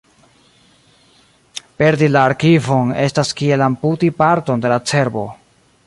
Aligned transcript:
Perdi 1.81 2.09
la 2.15 2.23
arkivon 2.29 2.95
estas 3.05 3.35
kiel 3.43 3.65
amputi 3.67 4.11
parton 4.23 4.65
de 4.65 4.73
la 4.75 4.83
cerbo. 4.95 5.29